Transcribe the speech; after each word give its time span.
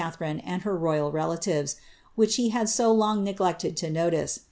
rine 0.19 0.39
and 0.39 0.63
her 0.63 0.75
royal 0.75 1.11
relatives, 1.11 1.75
which 2.15 2.37
he 2.37 2.49
had 2.49 2.67
so 2.67 2.91
long 2.91 3.23
neglected 3.23 3.77
to 3.77 3.87
notice.' 3.87 4.39